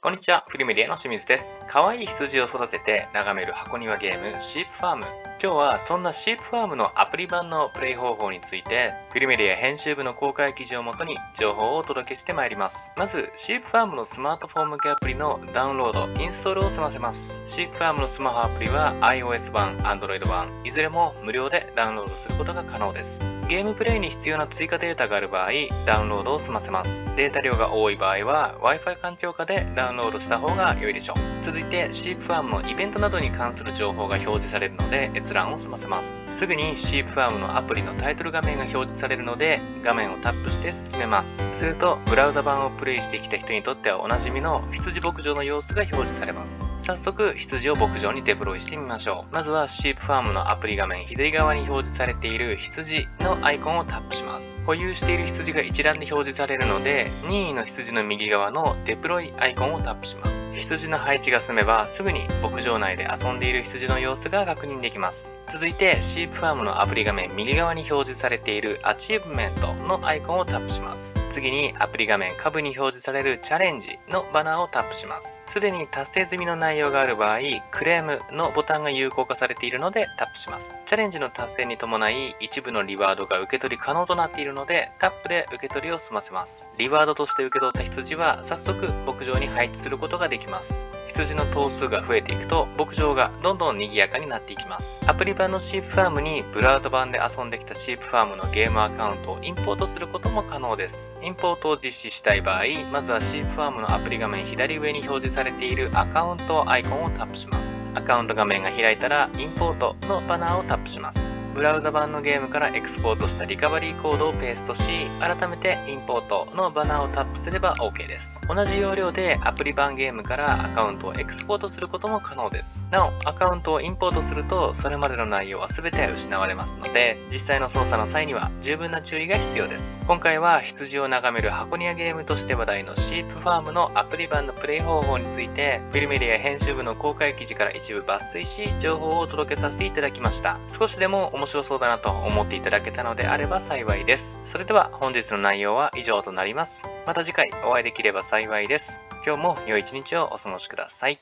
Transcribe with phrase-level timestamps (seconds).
[0.00, 1.64] こんにちは、フリメディアの清水です。
[1.66, 5.04] 可愛い羊を育てて眺める箱庭ゲーム、シープファーム。
[5.42, 12.92] 今日はそんなシープファームのアプリ版のプレイ方法について、リメディア編集部の公開記事をもとに情報をお届けしてまいります。
[12.96, 17.42] まず、シープファームのスマートフォン向けアプリのダウンロード、インストールを済ませます。
[17.46, 23.28] シープファームのスマホアプリは iOS 版、Android 版、いずれも無料でダウンロードすることが可能です。
[23.48, 25.50] ゲームプレイに必要な追加データがある場合、
[25.86, 27.06] ダウンロードを済ませます。
[27.16, 31.42] データ量が多い場合は Wi-Fi 環境下でダウンロードした方が良いでしょう。
[31.42, 36.24] 続いて、シープファームのイベントなどに関する情報が表示されるので閲覧を済ませます。
[36.28, 41.48] すぐにシープファームのアプリのタイトル画面が表示されるので、画面をタップして進めます。
[41.54, 46.74] すると、ブラウザ版をプレイしてきた人にとってはおなじみの羊牧場の様子が表示されます。
[46.78, 49.34] 早速、羊を牧場にデプロイしてみましょう。
[49.34, 54.60] まずはシープファームのアプリ画面左側に表示されている羊のアイコンをタップします。
[54.66, 60.48] 保有している羊が一覧で表示されるので、任意の羊の右側のデプロイアイコンをタップします。
[60.52, 65.32] 羊の配置が済めば、すぐに牧場内で遊んでいる羊の様子が確認できます。
[65.48, 71.14] 続いて、シープファームのアプリ画面右側に表示されているアチーブメントのアイコンをタップします。
[71.28, 75.42] 次に、アプリ画面下部に表示されるチャレンジのバナーをタップします。
[75.46, 80.80] すでに達成済みの内容がある場合、クレームのボタンが有効化されているのでタップします。
[80.86, 86.70] チャレンジの達成に伴い、一部のリワードが受け取り可能となっているので、タップで受け取りを済ませます。
[86.78, 90.88] リワードとして受け取った羊は、早速牧場に配置することができます。
[91.08, 95.04] 羊の頭数が増えていくと、牧場がどんどん賑やかになっていきます。
[95.06, 101.18] アプリ版のシープファームにブラウザ版で遊んできたシープファームのゲームアカウントをインポートすることも可能です。
[101.22, 107.84] インポートを実施したい場合、まずはシープファームのアプリ画面左上に表示されているアカウントアイコンをタップします。
[107.94, 111.34] アカウント画面が開いたら、インポートのバナーをタップします。
[111.58, 118.40] ブラウザ版のゲームからエクスポートしたリカバリーコードをペーストし、改めてインポートのバナーをタップすれば OK です。
[118.46, 122.86] 同じ要領でアプリ版ゲームからアカウントをエクスポートすることも可能です。
[122.92, 129.98] なお、アカウントをインポートすると、それまでの内容は全て失われますので、実際の操作の際には十分な注意が必要です。
[130.06, 140.60] 今回は羊を眺める箱庭ゲームとして話題のシープファームのアプリ版のプレイ方法について、フィルメディア編集部の公開記事から一部抜粋し、情報をお届けさせていただきました。
[140.68, 144.40] 少しでも面白そうだなと思っていただけたのであれば幸いです。
[144.44, 146.86] それでは本日の内容は以上となります。
[147.06, 149.06] また次回お会いできれば幸いです。
[149.26, 151.16] 今日も良い一日をお過ごしください。